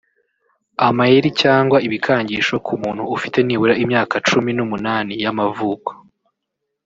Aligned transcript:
amayeri 0.87 1.29
cyangwa 1.41 1.77
ibikangisho 1.87 2.55
ku 2.65 2.73
muntu 2.81 3.03
ufite 3.15 3.37
nibura 3.43 3.73
imyaka 3.83 4.15
cumi 4.29 4.51
n’umunani 4.57 5.13
y’amavuko 5.23 5.89